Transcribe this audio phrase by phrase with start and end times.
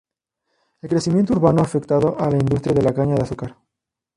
[0.81, 3.55] El crecimiento urbano afectado a la industria de la caña de azúcar.